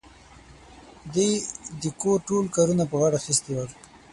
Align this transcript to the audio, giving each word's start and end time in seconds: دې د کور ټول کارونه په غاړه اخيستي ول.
دې 1.13 1.29
د 1.81 1.83
کور 2.01 2.17
ټول 2.27 2.45
کارونه 2.55 2.83
په 2.87 2.95
غاړه 3.01 3.17
اخيستي 3.21 3.51
ول. 3.53 3.69